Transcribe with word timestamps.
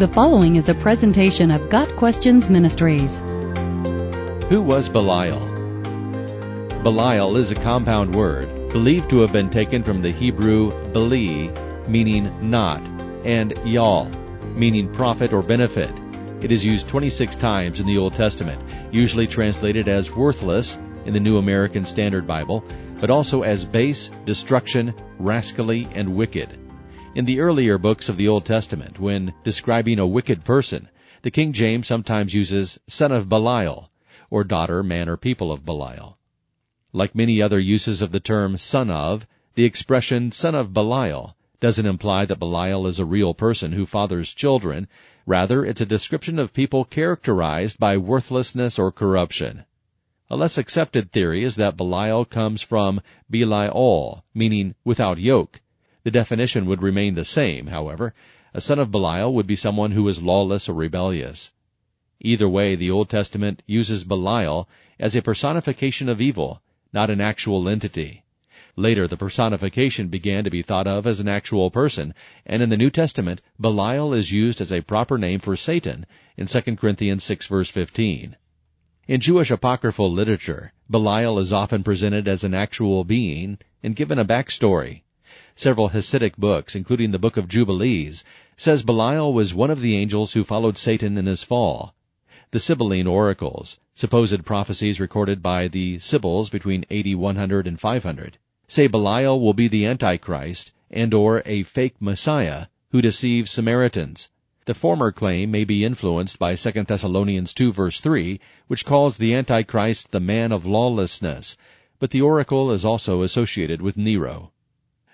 The 0.00 0.08
following 0.08 0.56
is 0.56 0.70
a 0.70 0.74
presentation 0.74 1.50
of 1.50 1.68
Got 1.68 1.94
Questions 1.96 2.48
Ministries. 2.48 3.18
Who 4.48 4.62
was 4.62 4.88
Belial? 4.88 5.46
Belial 6.82 7.36
is 7.36 7.50
a 7.50 7.54
compound 7.56 8.14
word 8.14 8.48
believed 8.70 9.10
to 9.10 9.20
have 9.20 9.30
been 9.30 9.50
taken 9.50 9.82
from 9.82 10.00
the 10.00 10.10
Hebrew 10.10 10.70
beli, 10.94 11.50
meaning 11.86 12.32
not, 12.40 12.80
and 13.26 13.52
yal, 13.62 14.06
meaning 14.54 14.90
profit 14.90 15.34
or 15.34 15.42
benefit. 15.42 15.92
It 16.40 16.50
is 16.50 16.64
used 16.64 16.88
26 16.88 17.36
times 17.36 17.78
in 17.78 17.86
the 17.86 17.98
Old 17.98 18.14
Testament, 18.14 18.58
usually 18.90 19.26
translated 19.26 19.86
as 19.86 20.10
worthless 20.10 20.78
in 21.04 21.12
the 21.12 21.20
New 21.20 21.36
American 21.36 21.84
Standard 21.84 22.26
Bible, 22.26 22.64
but 23.00 23.10
also 23.10 23.42
as 23.42 23.66
base, 23.66 24.08
destruction, 24.24 24.94
rascally, 25.18 25.86
and 25.92 26.14
wicked. 26.16 26.58
In 27.12 27.24
the 27.24 27.40
earlier 27.40 27.76
books 27.76 28.08
of 28.08 28.16
the 28.16 28.28
Old 28.28 28.44
Testament, 28.44 29.00
when 29.00 29.34
describing 29.42 29.98
a 29.98 30.06
wicked 30.06 30.44
person, 30.44 30.88
the 31.22 31.30
King 31.32 31.52
James 31.52 31.88
sometimes 31.88 32.34
uses 32.34 32.78
son 32.86 33.10
of 33.10 33.28
Belial, 33.28 33.90
or 34.30 34.44
daughter, 34.44 34.84
man, 34.84 35.08
or 35.08 35.16
people 35.16 35.50
of 35.50 35.66
Belial. 35.66 36.18
Like 36.92 37.16
many 37.16 37.42
other 37.42 37.58
uses 37.58 38.00
of 38.00 38.12
the 38.12 38.20
term 38.20 38.56
son 38.58 38.90
of, 38.90 39.26
the 39.56 39.64
expression 39.64 40.30
son 40.30 40.54
of 40.54 40.72
Belial 40.72 41.34
doesn't 41.58 41.84
imply 41.84 42.26
that 42.26 42.38
Belial 42.38 42.86
is 42.86 43.00
a 43.00 43.04
real 43.04 43.34
person 43.34 43.72
who 43.72 43.86
fathers 43.86 44.32
children. 44.32 44.86
Rather, 45.26 45.64
it's 45.64 45.80
a 45.80 45.86
description 45.86 46.38
of 46.38 46.54
people 46.54 46.84
characterized 46.84 47.80
by 47.80 47.96
worthlessness 47.96 48.78
or 48.78 48.92
corruption. 48.92 49.64
A 50.30 50.36
less 50.36 50.56
accepted 50.56 51.10
theory 51.10 51.42
is 51.42 51.56
that 51.56 51.76
Belial 51.76 52.24
comes 52.24 52.62
from 52.62 53.00
beli 53.28 53.68
ol, 53.68 54.22
meaning 54.32 54.76
without 54.84 55.18
yoke, 55.18 55.60
the 56.02 56.10
definition 56.10 56.64
would 56.64 56.82
remain 56.82 57.14
the 57.14 57.24
same, 57.24 57.66
however. 57.66 58.14
A 58.54 58.60
son 58.60 58.78
of 58.78 58.90
Belial 58.90 59.34
would 59.34 59.46
be 59.46 59.54
someone 59.54 59.92
who 59.92 60.08
is 60.08 60.22
lawless 60.22 60.68
or 60.68 60.72
rebellious. 60.72 61.52
Either 62.20 62.48
way, 62.48 62.74
the 62.74 62.90
Old 62.90 63.08
Testament 63.10 63.62
uses 63.66 64.02
Belial 64.02 64.68
as 64.98 65.14
a 65.14 65.22
personification 65.22 66.08
of 66.08 66.20
evil, 66.20 66.62
not 66.92 67.10
an 67.10 67.20
actual 67.20 67.68
entity. 67.68 68.24
Later, 68.76 69.06
the 69.06 69.16
personification 69.16 70.08
began 70.08 70.42
to 70.44 70.50
be 70.50 70.62
thought 70.62 70.86
of 70.86 71.06
as 71.06 71.20
an 71.20 71.28
actual 71.28 71.70
person, 71.70 72.14
and 72.46 72.62
in 72.62 72.70
the 72.70 72.76
New 72.76 72.90
Testament, 72.90 73.42
Belial 73.60 74.14
is 74.14 74.32
used 74.32 74.60
as 74.60 74.72
a 74.72 74.80
proper 74.80 75.18
name 75.18 75.38
for 75.38 75.54
Satan 75.54 76.06
in 76.36 76.46
2 76.46 76.76
Corinthians 76.76 77.24
6 77.24 77.46
verse 77.46 77.68
15. 77.68 78.36
In 79.06 79.20
Jewish 79.20 79.50
apocryphal 79.50 80.10
literature, 80.10 80.72
Belial 80.88 81.38
is 81.38 81.52
often 81.52 81.82
presented 81.82 82.26
as 82.26 82.42
an 82.42 82.54
actual 82.54 83.04
being 83.04 83.58
and 83.82 83.94
given 83.94 84.18
a 84.18 84.24
backstory 84.24 85.02
several 85.54 85.90
Hasidic 85.90 86.36
books, 86.36 86.74
including 86.74 87.10
the 87.10 87.18
Book 87.18 87.36
of 87.36 87.48
Jubilees, 87.48 88.24
says 88.56 88.82
Belial 88.82 89.32
was 89.32 89.54
one 89.54 89.70
of 89.70 89.80
the 89.80 89.96
angels 89.96 90.32
who 90.32 90.44
followed 90.44 90.76
Satan 90.76 91.16
in 91.16 91.26
his 91.26 91.42
fall. 91.42 91.94
The 92.50 92.58
Sibylline 92.58 93.06
oracles, 93.06 93.78
supposed 93.94 94.44
prophecies 94.44 94.98
recorded 94.98 95.42
by 95.42 95.68
the 95.68 95.98
Sibyls 96.00 96.50
between 96.50 96.84
AD 96.90 97.14
100 97.14 97.66
and 97.66 97.78
500, 97.78 98.38
say 98.66 98.86
Belial 98.86 99.40
will 99.40 99.54
be 99.54 99.68
the 99.68 99.86
Antichrist 99.86 100.72
and 100.90 101.14
or 101.14 101.42
a 101.46 101.62
fake 101.62 101.94
Messiah 102.00 102.66
who 102.90 103.00
deceives 103.00 103.52
Samaritans. 103.52 104.30
The 104.64 104.74
former 104.74 105.12
claim 105.12 105.50
may 105.50 105.64
be 105.64 105.84
influenced 105.84 106.38
by 106.38 106.54
2 106.54 106.84
Thessalonians 106.84 107.54
2 107.54 107.72
verse 107.72 108.00
3, 108.00 108.40
which 108.66 108.84
calls 108.84 109.16
the 109.16 109.34
Antichrist 109.34 110.10
the 110.10 110.20
man 110.20 110.52
of 110.52 110.66
lawlessness, 110.66 111.56
but 111.98 112.10
the 112.10 112.20
oracle 112.20 112.70
is 112.72 112.84
also 112.84 113.22
associated 113.22 113.80
with 113.80 113.96
Nero. 113.96 114.50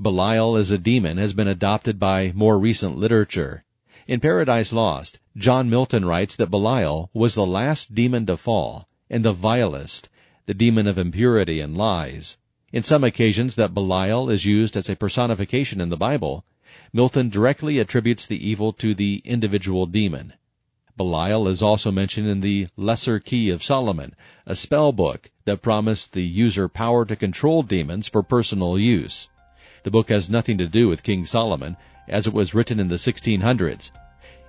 Belial 0.00 0.56
as 0.56 0.70
a 0.70 0.78
demon 0.78 1.18
has 1.18 1.32
been 1.32 1.48
adopted 1.48 1.98
by 1.98 2.30
more 2.32 2.56
recent 2.56 2.96
literature. 2.96 3.64
In 4.06 4.20
Paradise 4.20 4.72
Lost, 4.72 5.18
John 5.36 5.68
Milton 5.68 6.04
writes 6.04 6.36
that 6.36 6.52
Belial 6.52 7.10
was 7.12 7.34
the 7.34 7.44
last 7.44 7.96
demon 7.96 8.24
to 8.26 8.36
fall, 8.36 8.86
and 9.10 9.24
the 9.24 9.32
vilest, 9.32 10.08
the 10.46 10.54
demon 10.54 10.86
of 10.86 10.98
impurity 10.98 11.58
and 11.58 11.76
lies. 11.76 12.38
In 12.72 12.84
some 12.84 13.02
occasions 13.02 13.56
that 13.56 13.74
Belial 13.74 14.30
is 14.30 14.44
used 14.44 14.76
as 14.76 14.88
a 14.88 14.94
personification 14.94 15.80
in 15.80 15.88
the 15.88 15.96
Bible, 15.96 16.44
Milton 16.92 17.28
directly 17.28 17.80
attributes 17.80 18.24
the 18.24 18.48
evil 18.48 18.72
to 18.74 18.94
the 18.94 19.20
individual 19.24 19.84
demon. 19.86 20.32
Belial 20.96 21.48
is 21.48 21.60
also 21.60 21.90
mentioned 21.90 22.28
in 22.28 22.38
the 22.38 22.68
Lesser 22.76 23.18
Key 23.18 23.50
of 23.50 23.64
Solomon, 23.64 24.14
a 24.46 24.54
spell 24.54 24.92
book 24.92 25.32
that 25.44 25.60
promised 25.60 26.12
the 26.12 26.22
user 26.22 26.68
power 26.68 27.04
to 27.04 27.16
control 27.16 27.64
demons 27.64 28.06
for 28.06 28.22
personal 28.22 28.78
use. 28.78 29.28
The 29.84 29.90
book 29.90 30.08
has 30.08 30.28
nothing 30.28 30.58
to 30.58 30.66
do 30.66 30.88
with 30.88 31.02
King 31.02 31.24
Solomon, 31.24 31.76
as 32.08 32.26
it 32.26 32.32
was 32.32 32.54
written 32.54 32.80
in 32.80 32.88
the 32.88 32.96
1600s. 32.96 33.90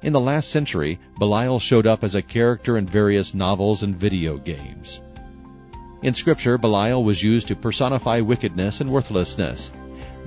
In 0.00 0.12
the 0.12 0.20
last 0.20 0.50
century, 0.50 0.98
Belial 1.18 1.58
showed 1.58 1.86
up 1.86 2.04
as 2.04 2.14
a 2.14 2.22
character 2.22 2.78
in 2.78 2.86
various 2.86 3.34
novels 3.34 3.82
and 3.82 3.96
video 3.96 4.38
games. 4.38 5.02
In 6.02 6.14
Scripture, 6.14 6.56
Belial 6.56 7.02
was 7.02 7.22
used 7.22 7.48
to 7.48 7.56
personify 7.56 8.20
wickedness 8.20 8.80
and 8.80 8.90
worthlessness. 8.90 9.70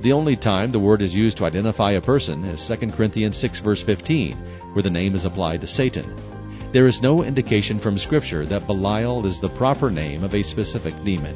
The 0.02 0.12
only 0.12 0.36
time 0.36 0.72
the 0.72 0.80
word 0.80 1.02
is 1.02 1.16
used 1.16 1.38
to 1.38 1.46
identify 1.46 1.92
a 1.92 2.02
person 2.02 2.44
is 2.44 2.68
2 2.68 2.92
Corinthians 2.92 3.38
6 3.38 3.60
verse 3.60 3.82
15, 3.82 4.36
where 4.74 4.84
the 4.84 4.90
name 4.90 5.16
is 5.16 5.26
applied 5.26 5.62
to 5.62 5.68
Satan. 5.68 6.14
There 6.74 6.88
is 6.88 7.02
no 7.02 7.24
indication 7.24 7.80
from 7.80 7.98
Scripture 7.98 8.46
that 8.46 8.68
Belial 8.68 9.26
is 9.26 9.40
the 9.40 9.50
proper 9.50 9.90
name 9.90 10.24
of 10.24 10.36
a 10.36 10.44
specific 10.44 10.94
demon. 11.04 11.36